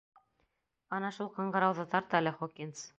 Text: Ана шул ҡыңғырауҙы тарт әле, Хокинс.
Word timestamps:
Ана 0.99 1.13
шул 1.19 1.31
ҡыңғырауҙы 1.37 1.89
тарт 1.95 2.21
әле, 2.23 2.39
Хокинс. 2.43 2.87